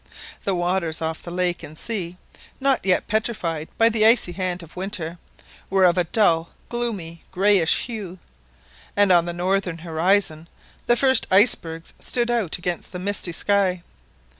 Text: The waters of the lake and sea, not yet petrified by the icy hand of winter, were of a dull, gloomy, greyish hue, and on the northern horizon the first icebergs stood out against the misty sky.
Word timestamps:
The 0.45 0.55
waters 0.55 0.99
of 0.99 1.21
the 1.21 1.29
lake 1.29 1.61
and 1.61 1.77
sea, 1.77 2.17
not 2.59 2.83
yet 2.83 3.05
petrified 3.07 3.67
by 3.77 3.89
the 3.89 4.03
icy 4.03 4.31
hand 4.31 4.63
of 4.63 4.75
winter, 4.75 5.19
were 5.69 5.85
of 5.85 5.95
a 5.95 6.05
dull, 6.05 6.49
gloomy, 6.69 7.21
greyish 7.31 7.85
hue, 7.85 8.17
and 8.97 9.11
on 9.11 9.25
the 9.25 9.31
northern 9.31 9.77
horizon 9.77 10.49
the 10.87 10.95
first 10.95 11.27
icebergs 11.29 11.93
stood 11.99 12.31
out 12.31 12.57
against 12.57 12.91
the 12.93 12.97
misty 12.97 13.31
sky. 13.31 13.83